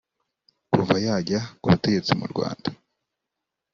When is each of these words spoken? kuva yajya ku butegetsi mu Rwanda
kuva 0.71 0.95
yajya 1.05 1.39
ku 1.59 1.65
butegetsi 1.71 2.11
mu 2.19 2.25
Rwanda 2.31 2.69